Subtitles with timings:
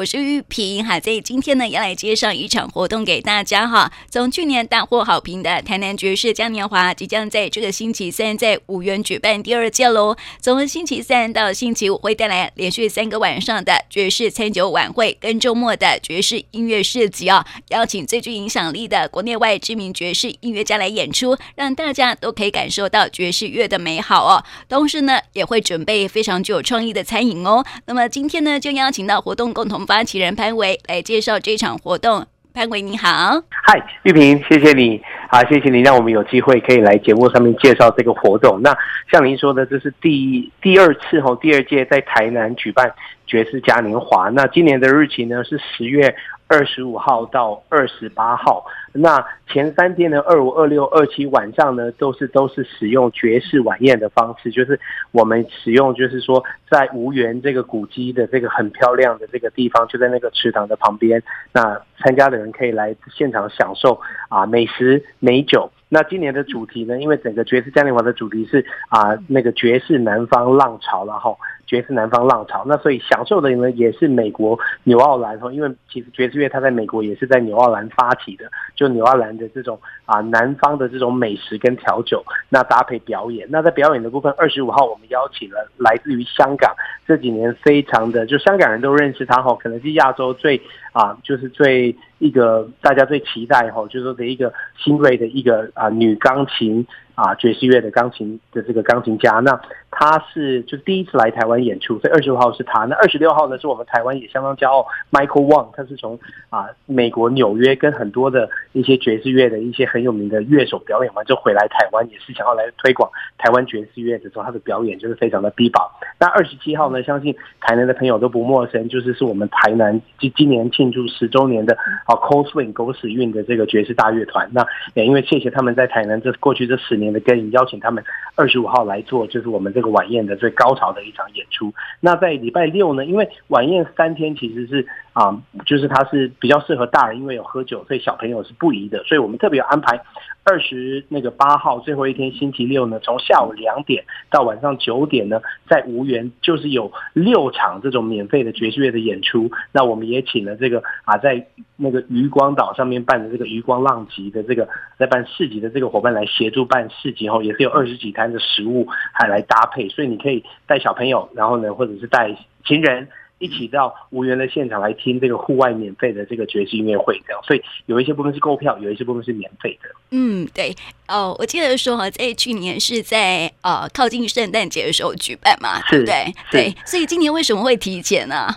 [0.00, 3.92] 我是玉萍哈，在今天呢要来介绍一场活动给大家哈。
[4.08, 10.16] 从去年大获好评的台南爵士嘉年华，即将在这个星期三在五园举办第二届喽。
[10.40, 24.42] 从星期三到星期五会带来连续三个晚上的爵士餐酒晚会，跟周末的爵士音乐市集哦，邀请最具影响力的国内外知名爵士音乐家来演出，让大家都可以感受到爵士乐的美好哦。
[24.66, 27.62] 同时呢，也会准备非常具有创意的餐饮哦。
[27.84, 29.86] 那么今天呢，就邀请到活动共同。
[29.90, 32.24] 发起人潘维来介绍这场活动。
[32.54, 38.62] 潘维你好，嗨，玉萍，谢谢你，好，谢谢你让我们有机会可以来节目上面介绍这个活动。
[38.62, 38.72] 那
[39.10, 42.92] 像您说的，这是第第二次哦，第二届在台南举办
[43.26, 44.28] 爵士嘉年华。
[44.28, 46.14] 那今年的日期呢是十月
[46.50, 48.66] 二十五号到二十八号。
[48.92, 54.78] 那前三天呢，二五、二六、二七晚上呢，都是都是使用爵士晚宴的方式，就是
[55.12, 61.22] 我们使用，就是说在吴园这个古迹的这个很漂亮的这个地方，就在那个池塘的旁边。
[61.52, 65.70] 那参加的人可以来现场享受啊美食美酒。
[65.88, 71.38] 那今年的主题呢，因为整个爵士嘉年华的主题是啊那个爵士南方浪潮，然后
[71.70, 78.50] 爵士南方浪潮，那所以享受的呢也是美国纽奥兰哈，因为其实爵士乐它在美国也是在纽奥兰发起的。
[78.74, 83.46] 就纽奥兰的这种啊，南方的这种美食跟调酒，那搭配表演。
[83.48, 86.74] 那在表演的部分，二十五号我们邀请了来自于香港，
[87.06, 90.60] 这几年非常的就香港人都认识他哈，可能是亚洲最
[90.92, 96.84] 啊，就是最一个大家最期待哈，就是说的一个新锐的一个啊女钢琴。
[97.20, 102.86] 啊，爵士乐的钢琴的这个钢琴家，那他是就第一次来台湾演出，所以二十五号是他。
[102.86, 115.90] 那二十六号呢，是我们台湾也相当骄傲，Michael Wang，他是从啊美国纽约跟很多的一些爵士乐的一些很有名的乐手表演完就回来台湾，也是想要来推广台湾爵士乐的时候，他的表演就是非常的 bebop。
[116.18, 121.76] 那二十七号呢，相信台南的朋友都不陌生，就是是我们台南今今年庆祝十周年的
[122.06, 124.48] 啊 Cold Swing 狗屎运的这个爵士大乐团。
[124.54, 127.09] 那也因为谢谢他们在台南这过去这十年。
[127.12, 128.02] 的跟邀请他们
[128.34, 131.72] 二十五号来做，就是我们这个晚宴的最高潮的一场演出。
[132.00, 139.02] 那在礼拜六呢，因为晚宴三天其实是啊，就是它是比较适合大人，因为有喝酒，所以小朋友是不宜的。
[139.04, 140.00] 所以我们特别有安排
[140.44, 149.50] 二十那个八号最后一天星期六呢，从下午两点到晚上九点呢，在吴园就是有六场这种免费的爵士乐的演出。
[149.72, 151.44] 那我们也请了这个啊，在
[151.76, 154.68] 那个渔光岛上面办的这个渔光浪集的这个
[154.98, 156.88] 在办市集的这个伙伴来协助办。
[157.00, 167.42] 市集后也是有二十几摊的食物还来搭配，所以你可以带小朋友，然后呢，或者是带情人一起到无缘的现场来听这个户外免费的这个爵士音乐会，这样。
[167.42, 169.88] 所以有一些部分是购票，有一些部分是免费的。
[170.10, 170.74] 嗯，对
[171.08, 176.34] 哦，我记得说哈，在去年是在呃靠近圣诞节的时候举办嘛，对不对？
[176.50, 178.48] 对，所以今年为什么会提前呢？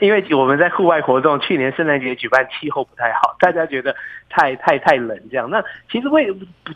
[0.00, 3.94] 因为我们在户外活动，去年圣诞节举办气候不太好， 大家觉得
[4.28, 5.48] 太太太冷这样。
[5.50, 6.26] 那其实会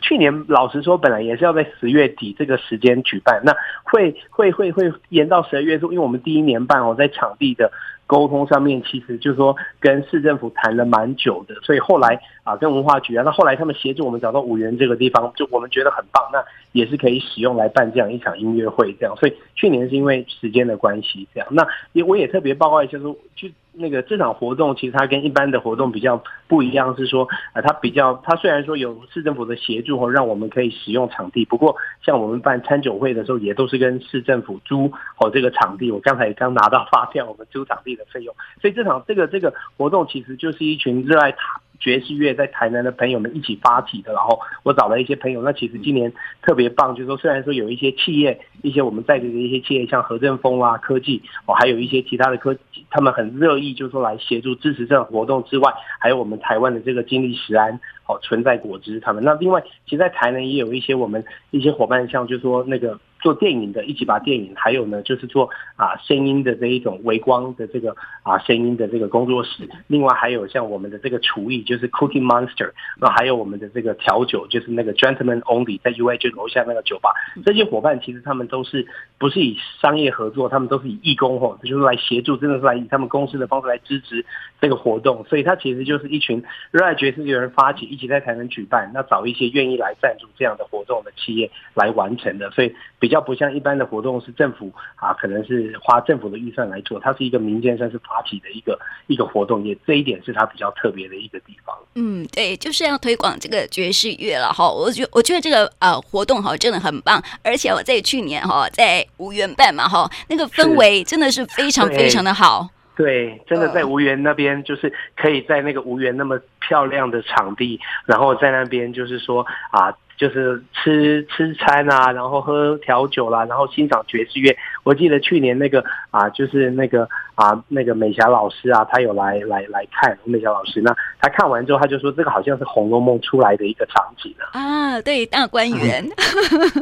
[0.01, 3.53] 去年老实说，本来也是要在十月底这个时间举办，那
[3.83, 7.71] 会会会会延到十二月中，因为我们第一年办哦，在场地的。
[8.09, 19.15] 沟通上面其实就是说跟市政府谈了蛮久的，所以后来啊跟文化局啊，那后来他们协助我们找到五元这个地方，就我们觉得很棒，那也是可以使用来办这样一场音乐会这样。
[19.17, 23.47] 所以去年是因为时间的关系这样，那也我也特别报告一下说，就
[23.79, 35.89] 那个这场活动其实它跟一般的活动比较不一样，是说啊它比较它虽然说有市政府的协助和让我们可以使用场地，不过像我们办餐酒会的时候也都是跟市政府租哦这个场地。
[35.91, 41.61] 我刚才刚拿到发票，我们租场地的费用，所以这场这个这个活动其实就是一群热爱塔。
[41.79, 45.41] 爵士乐在台南的朋友们一起发起的，然后我找了一些朋友。
[45.41, 52.55] 那其实今年特别棒，就是说虽然说有一些企业，一些我们在的一些企业，像和正风啊科技哦，还有一些其他的科，
[52.89, 59.23] 他们很乐意，就是说来协助支持这种活动之外，还有我们台湾的这个金利食安哦，存在果汁他们。
[59.23, 62.99] 那另外，其实，在台南也有一些我们一些伙伴，像就是说那个。
[63.19, 69.69] 做电影的，一起把电影，还有呢，就是做啊声音的这一种微光的这个啊声音的这个工作室。
[69.87, 77.11] 另外还有像我们的这个厨艺，就是 Cooking Monster，那还有我们的这个调酒，就是那个 Gentleman Only，在 UI 就楼下那个酒吧。
[77.45, 78.87] 这些伙伴其实他们都是
[79.17, 84.25] 不是以商业合作，他们都是以义工吼，就是来协助，真的是来以他们公司的方式来支持
[84.61, 85.25] 这个活动。
[85.25, 86.41] 所以它其实就是一群
[86.71, 92.49] 热爱爵士的人发起，一起在台南举办，那找一些愿意来赞助这样的活动的企业来完成的。
[92.51, 93.08] 所以比。
[93.09, 101.75] 比较不像一般的活动是政府啊，可能是花政府的预算来做，它是一个民间算是发起的一个一个活动，也这一点是它比较特别的一个地方。
[101.95, 104.69] 嗯，对，就是要推广这个爵士乐了哈。
[104.69, 112.69] 我觉我觉得这个呃活动哈真的很棒，而且我在去年哈在吴园办嘛哈，那个氛围真的是非常非常的好。
[112.95, 119.91] 对，真的在吴园那边，就是可以在那个吴园那么漂亮的场地，然后在那边就是说啊。
[120.19, 124.53] 就是吃吃餐啊，然后喝调酒啦，然后欣赏爵士乐。
[124.83, 130.81] 我记得去年那个啊，就是那个啊，那个美霞老师啊，他有来来来看美霞老师。
[130.81, 130.91] 那
[131.21, 134.99] 他看完之后，他就说这个好像是《红楼梦》出来的一个场景啊。
[135.05, 136.03] 对，大观园。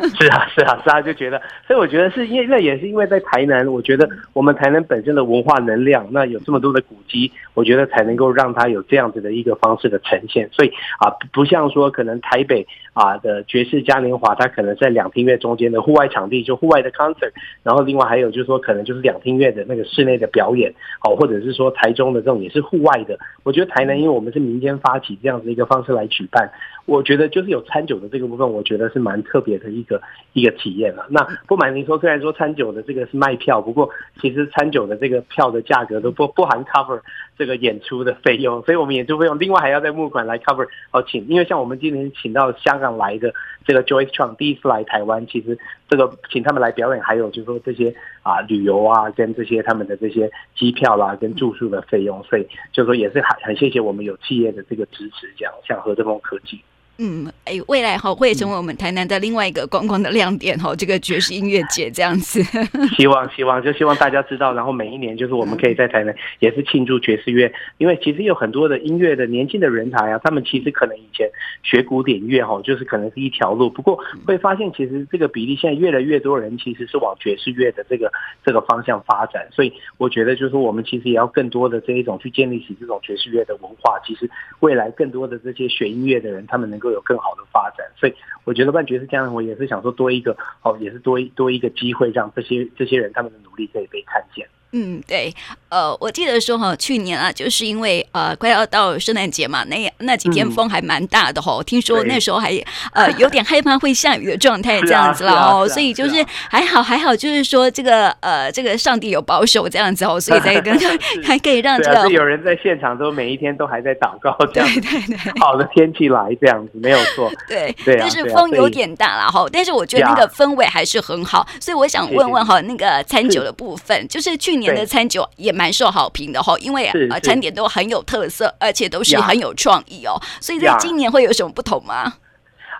[0.01, 1.41] 嗯、是啊，是啊，是啊，就觉得。
[1.67, 10.49] 所以我觉得是因为那也是因为在台南，我觉得我们台南本身的文化能量，那有这么多的古迹，我觉得才能够让它有这样子的一个方式的呈现。
[10.53, 13.17] 所以啊，不像说可能台北啊。
[13.17, 17.31] 的爵士嘉年华，它可能在两厅院中间的户外场地，就户外的 concert，
[17.63, 20.71] 然后另外还有就是说，可能就是两厅院的那个室内的表演，
[21.03, 23.17] 哦，或者是说台中的这种也是户外的。
[23.43, 26.47] 我觉得台南，因为我们是民间发起这样子一个方式来举办，
[26.85, 29.99] 我觉得就是有餐酒的这个部分，我觉得是蛮特别的一个
[30.33, 31.05] 一个体验了。
[31.09, 33.89] 那不瞒您说，虽然说餐酒的这个是卖票，不过
[34.21, 36.99] 其实餐酒的这个票的价格都不不含 cover
[37.37, 43.17] 这个演出的费用，所以我们演出费用另外还要在募款来 cover 哦，请，因为像我们今年请到香港来。
[43.17, 43.33] 的
[43.67, 45.59] 这个 Joyce Chang 第一次来台湾，其实
[45.89, 47.93] 这个请他们来表演，还有就是说这些
[48.23, 56.61] 啊旅游啊，跟这些他们的这些机票啦、啊，跟住宿的费用，所以就是说也是很很谢谢我们有企业的这个支持，这样像和德丰科技。
[56.99, 62.41] 嗯，哎，未来哈会成为我们台南的另外一个观光的亮点哈，这个爵士音乐节这样子。
[62.97, 71.29] 希望希望就希望大家知道，然后每一年就是我们可以在台南也是庆祝爵士乐，因为其实有很多的音乐的年轻的人才啊，他们其实可能以前
[71.61, 78.11] 学古典乐哈，就是可能是一条路，不过会发现其实这个比例现在越来越多人其实是往爵士乐的这个
[78.43, 84.27] 这个方向发展，所以我觉得就是我们其实也要更多的这一种去建立起这种爵士乐的文化，其实
[84.61, 86.86] 未来更多的这些学音乐的人，他们能够。
[86.87, 94.47] 会有更好的发展，所以我觉得办爵士嘉年华，我也是想说多一个哦，也是多多一个机会，让这些这些人他们的努力可以被看见。
[94.73, 95.33] 嗯，对，
[95.69, 102.51] 呃，我记得说哈，去年啊，就是因为呃快要到圣诞节嘛，那那几天风还蛮大的哈，嗯、听说那时候还
[102.93, 110.77] 呃有点害怕会下雨的状态这样子了哦，所以就是还好还好，就是说这个呃这个上帝有保守这样子哦，所以才跟
[111.23, 132.13] 还可以让这个、啊、有人在现场都每一天都还在祷告这样，对对对，好的天气来这样子没有错，对对，但是风有点大了哈，但是我觉得那个氛围还是很好，所以我想问问哈，那个餐酒的部分，就是去年的餐酒也蛮受好评的哈，因为呃餐点都很有特色，而且都是很有创意哦，所以在今年会有什么不同吗？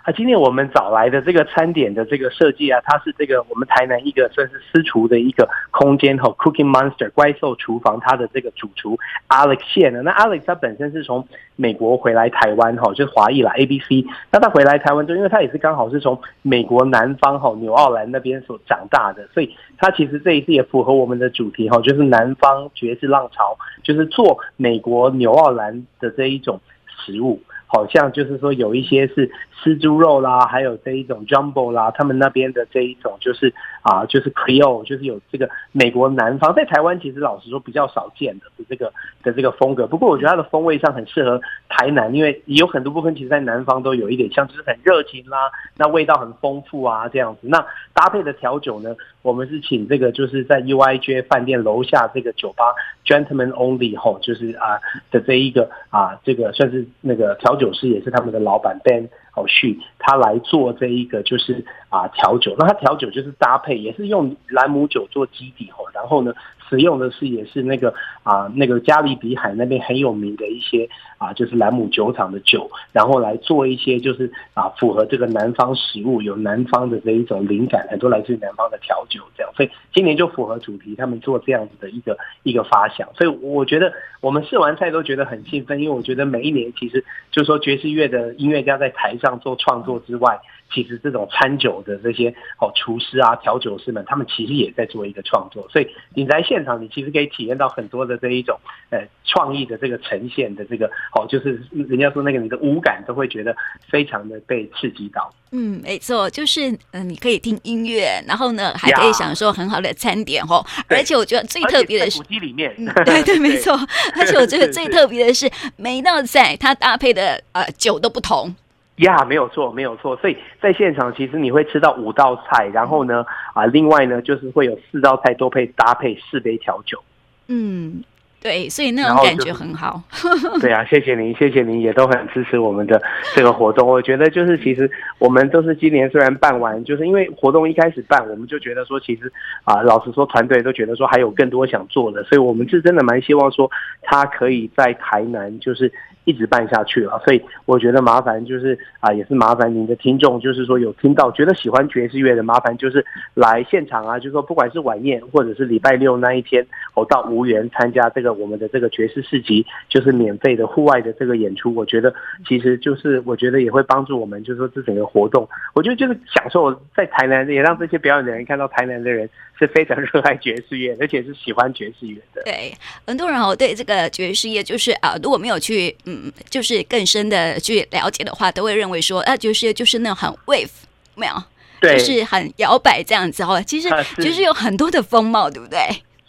[0.07, 11.27] 啊，今天我们找来的这个餐点的这个设计啊，它是这个我们台南一个算是私厨的一个空间哈，Cooking Monster 怪兽厨房，它的这个主厨 Alex 谢呢，那 Alex 他本身是从
[11.57, 27.41] 美国回来台湾哈，就是华裔啦 ABC，那他回来台湾之后，因为他也是刚好是从美国南方哈纽奥兰那边所长大的，所以他其实这一次也符合我们的主题哈，就是南方爵士浪潮，就是做美国纽奥兰的这一种食物。
[27.67, 29.29] 好像就是说有一些是
[29.61, 33.53] 吃猪肉啦，还有这一种 jumbo 啦，他们那边的这一种就是
[33.87, 38.93] 啊，就是 Creole，就是有这个美国南方，在台湾其实老实说比较少见的这个
[39.23, 39.85] 的这个风格。
[39.85, 47.47] 不过我觉得它的风味上很适合台南，因为有很多部分其实在南方都有一点像，就是很热情啦，那味道很丰富啊这样子。
[47.49, 47.59] 那
[47.93, 52.73] 搭配的调酒呢，我们是请这个就是在 UIJ 饭店楼下这个酒吧
[53.05, 54.79] Gentleman Only 吼，就是啊
[55.11, 57.57] 的这一个啊这个算是那个调。
[57.57, 66.33] 酒师也是他们的老板 Ben 哦旭，他来做这一个就是啊调酒，那他调酒就是搭配，也是用兰姆酒做基底哦，然后呢。
[66.69, 67.93] 使用的是也是那个
[68.23, 90.39] 啊，那个加勒比海那边很有名的一些啊，就是兰姆酒厂的酒，然后来做一些就是啊，符合这个南方食物，有南方的这一种灵感，很多来自于南方的调酒这样，所以今年就符合主题，他们做这样子的一个一个发想，所以我觉得我们试完菜都觉得很兴奋，因为我觉得每一年其实就是说爵士乐的音乐家在台上做创作之外。
[90.73, 98.59] 其实这种餐酒的这些哦厨师啊调酒师们，他们其实也在做一个创作，所以你在现场，你其实可以体验到很多的这一种
[98.89, 103.55] 呃创意的这个呈现的这个哦，就是人家说那个你的五感都会觉得
[103.89, 105.33] 非常的被刺激到。
[105.51, 110.65] 嗯，没错，就是嗯、呃，你可以听音乐，然后呢还可以享受很好的餐点哦。
[110.89, 113.73] 而且我觉得最特别的是，古迹里面，嗯、 对对没错。
[114.19, 118.53] 而且我觉得最特别的是，每一道菜它搭配的呃酒都不同。
[118.97, 120.15] 呀，没有错，没有错。
[120.17, 123.23] 所以在现场，其实你会吃到五道菜，然后呢，
[123.53, 126.99] 啊，另外呢，就是会有四道菜都配搭配四杯调酒。
[127.47, 128.03] 嗯，
[128.41, 130.01] 对，所以那种感觉很好。
[130.59, 132.99] 对啊，谢谢您，谢谢您，也都很支持我们的
[133.35, 133.87] 这个活动。
[133.87, 134.89] 我觉得就是其实
[135.19, 139.31] 我们都是今年虽然办完，就是因为活动一开始办，我们就觉得说，其实
[139.63, 143.69] 啊，老实说，团队都觉得说还有更多想做的，所以我们是真的蛮希望说，
[144.01, 145.93] 他可以在台南就是。
[146.27, 153.03] 一直办下去了，所以我觉得麻烦就是啊，也是麻烦您的听众，就是说有听到觉得喜欢爵士乐的，麻烦就是
[153.33, 162.13] 来现场啊，就是说不管是晚宴或者是礼拜六那一天，我到无缘参加这个我们的这个爵士市集，就是免费的户外的这个演出，我觉得
[162.45, 172.43] 其实就是我觉得也会帮助我们，就是说这整个活动，我觉得就是享受在台南，也让这些表演的人看到台南的人是非常热爱爵士乐，而且是喜欢爵士乐的。
[172.43, 172.73] 对，
[173.05, 176.17] 很多人哦，对这个爵士乐就是啊，如果没有去嗯。
[176.17, 180.67] 嗯，就是更深的去了解的话，都会认为说，啊，爵士乐就是那种很 wave，
[181.13, 181.33] 没有，
[181.79, 183.61] 对，就是很摇摆这样子哦。
[183.67, 185.77] 其实其实有很多的风貌，对不对？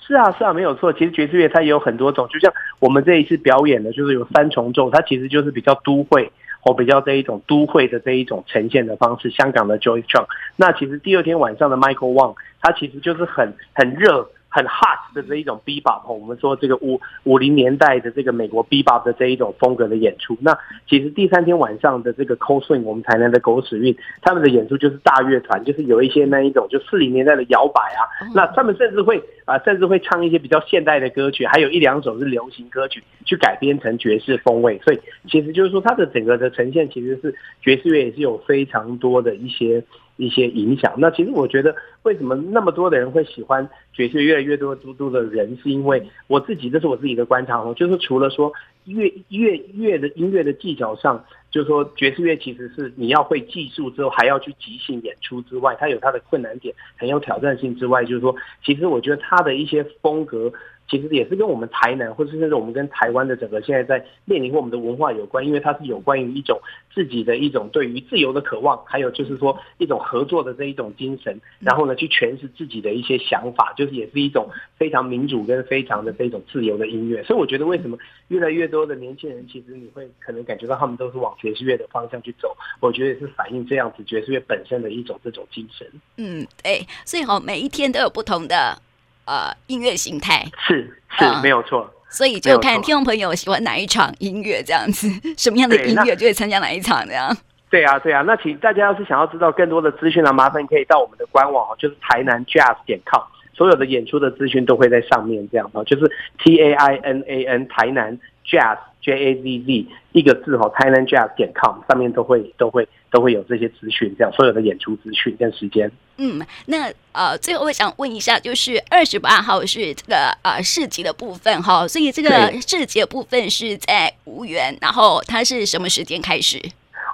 [0.06, 0.92] 是啊，是啊，没有错。
[0.92, 6.30] 其实爵士乐它也有很多种，就像我们这一次表演的，就是有三重奏，它其实就是比较都会
[6.64, 9.30] 我比较这一种都会的这一种呈现的方式。
[9.30, 14.28] 香港的 Joyce Chong，那其实第二天晚上的 Michael Wang，他其实就是很很热。
[14.48, 20.36] 很 hot 的这一种 bebop，我们说这个五五零年代的这个美国 bebop 的这一种风格的演出。
[20.40, 20.56] 那
[20.88, 28.08] 其实第三天晚上的这个 Cold Swing，我们台南的狗屎运，他们的演出就是大乐团，就是有一些那一种就四零年代的摇摆啊。
[28.34, 34.80] 那他们甚至会啊，甚至会唱一些比较现代的歌曲，还有一两首是流行歌曲，去改编成爵士风味。
[34.82, 39.84] 所以其实就是说，它的整个的呈现其实是爵士乐也是有非常多的一些。
[40.18, 40.92] 一些影响。
[40.98, 44.22] 那其实我觉得，为什么那么多的人会喜欢爵士？
[44.22, 47.72] 越来越多嘟嘟的人，是因为我自己，这是我自己的观察哦。
[47.74, 48.52] 就是除了说
[48.84, 58.34] 乐乐乐的音乐的技巧上，就是说爵士乐其实是你要会技术之后，还要去即兴演出之外，它有它的困难点，很有挑战性之外，就是说，
[58.64, 60.52] 其实我觉得它的一些风格。
[60.88, 66.58] 其实也是跟我们台南，或者是我们跟台湾的整个现在在面临和我们的文化有关，因为它是有关于一种
[66.94, 77.22] 自己的一种对于自由的渴望，还有就是说一种合作的这一种精神，然后呢去诠释自己的一些想法，就是也是一种非常民主跟非常的这种自由的音乐。
[77.24, 85.86] 所以我觉得为什么越来越多的年轻人，其实你会可能感觉到他们都是往爵士乐的方向去走，我觉得也是反映这样子爵士乐本身的一种这种精神。
[86.16, 88.80] 嗯，对，所以哦，每一天都有不同的。
[89.28, 90.42] 呃，音乐形态。
[90.66, 95.06] 是是、嗯、没有错，所以就看听众朋友喜欢哪一场音乐这样子，
[95.36, 97.36] 什么样的音乐就会参加哪一场这样。
[97.70, 103.20] 对啊，对啊，那请大家要是想要知道更多的资讯呢，麻烦你可以到我们的官网， 就是台南 Jazz 点 com，
[103.52, 105.70] 所有的演出的资讯都会在上面这样。
[105.74, 106.10] 哦，就是
[106.42, 111.52] T A I N A N 台南 Jazz J A Z Z 一个字哦，台南 Jazz 点
[111.54, 115.90] com 上面都会都会都会有这些资讯，这样所有的演出资讯跟时间。
[116.16, 126.60] 嗯，那呃，最后我想问一下，就是二十八号是这个呃市集的部分哈，所以这个市集的部分是在无缘，然后它是什么时间开始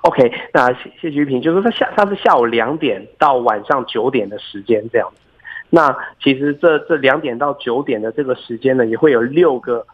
[0.03, 5.21] ？OK，那谢谢菊平，就是说它下它是下午两点到晚上九点的时间这样子。
[5.71, 9.87] 那其实这这两点到九点的这个时间呢，也会有六个。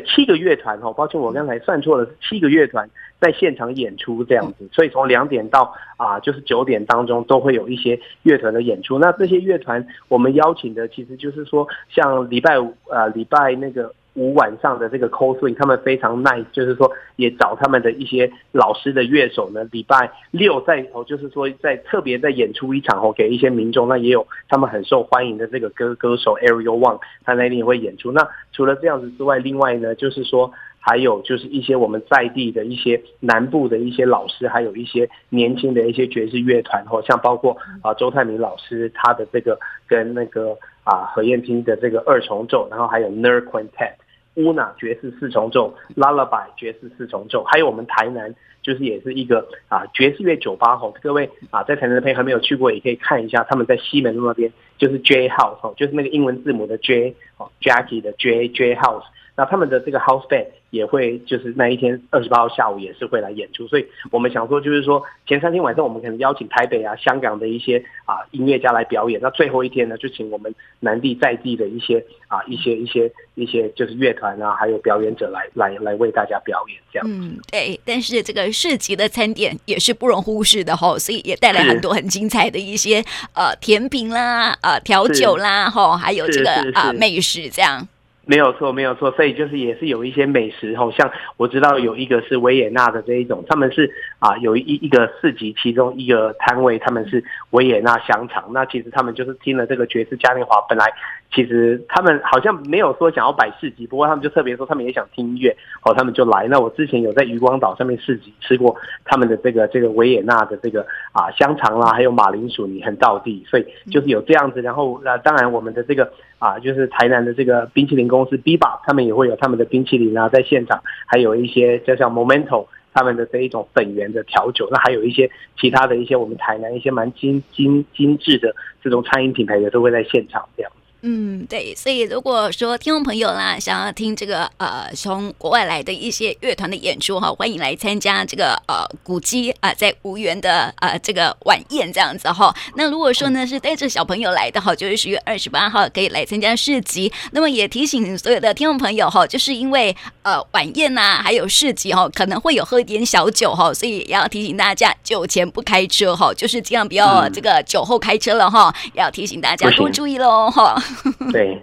[0.00, 2.88] 七个乐团哦，抱歉，我刚才算错了，是七个乐团
[3.20, 8.98] 在现场演出这样子，所以从两点到啊，就是九点当中都会有一些乐团的演出。
[8.98, 13.92] 那这些乐团我们邀请的，其实就是说，像礼拜五啊，礼拜那个。
[14.14, 19.64] 五晚上的这个 Cold Swing，他们非常 nice，就是说也找他们的一些老师的乐手呢。
[19.72, 23.88] 礼拜六在哦，就是说在特别在演出一场哦，给一些民众。
[23.88, 28.12] 那也有他们很受欢迎的这个歌歌手 Ariel Wang，他那里也会演出。
[28.12, 43.94] 那除了这样子之外，另外呢，就是说还有就是一些我们在地的一些南部的一些老师，还有一些年轻的一些爵士乐团哦，像包括啊周泰明老师他的这个跟那个啊何燕青的这个二重奏，然后还有 Ner Quintet。
[44.34, 59.04] 乌娜爵士四重奏，Lullaby 爵士四重奏，还有我们台南就是也是一个啊爵士乐酒吧吼，各位啊在台南的朋友还没有去过，也可以看一下，他们在西门路那边就是 J House 吼，就是那个英文字母的 J 哦，Jackie 的 J J House。
[59.34, 77.06] 那他们的这个 house band 也会就是那一天二十八号下午也是会来演出，所以我们想说就是说前三天晚上我们可能邀请台北啊、香港的一些啊音乐家来表演，那最后一天呢就请我们南地在地的一些啊一些一些一些就是乐团啊还有表演者来来来为大家表演这样。
[77.08, 83.02] 嗯，对，但是这个市集的餐点也是不容忽视的吼，所以也带来很多很精彩的一些
[83.34, 87.86] 呃甜品啦、呃调酒啦吼，还有这个啊美食这样。
[88.24, 100.86] 没有错，没有错，所以就是也是有一些美食吼，像我知道有一个是维也纳的这一种，他们是啊有一一个市集，其中一个摊位他们是维也纳香肠，那其实他们就是听了这个爵士嘉年华，本来
[101.34, 106.46] 其实他们好像没有说想要摆市集，不过他们就特别说他们也想听音乐，哦，他们就来。
[106.48, 118.02] 那我之前有在渔光岛上面市集吃过他们的这个这个维也纳的这个啊香肠啦，还有马铃薯泥很到地，所以就是有这样子，然后那当然我们的这个啊就是台南的这个冰淇淋。
[118.12, 130.70] 公司 Biba 他们也会有他们的冰淇淋啊，在现场，还有一些就像 Momento 他们的这一种本源的调酒，那还有一些其他的一些我们台南一些蛮精精精致的这种餐饮品牌的都会在现场这样。
[131.04, 142.54] 嗯，对，所以如果说听众朋友啦，想要听这个呃从国外来的一些乐团的演出哈，欢迎来参加这个呃古迹啊、呃，在无缘的呃这个晚宴这样子哈。
[142.76, 147.12] 那如果说呢是带着小朋友来的哈，就是十月二十八号可以来参加市集。
[147.32, 160.80] 那么也提醒所有的听众朋友哈，就是因为呃晚宴呐、啊，还有市集哈，可能会有喝一点小酒哈，所以也要提醒大家酒前不开车哈，就是尽量不要这个酒后开车了哈，要提醒大家多注意喽哈。
[161.32, 161.62] 对。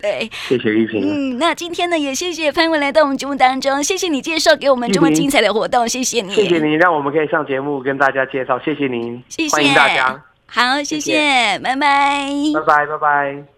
[0.00, 1.02] 对，谢谢玉萍。
[1.02, 9.54] 嗯，那今天呢，也谢谢潘文来到我们节目当中，谢谢你介绍给我们这么精彩的活动，谢谢你，谢谢您让我们可以上节目跟大家介绍，谢谢您，谢谢。
[9.54, 11.58] 欢迎大家，好，谢谢，谢谢。
[11.60, 13.44] 拜拜，拜拜，拜拜。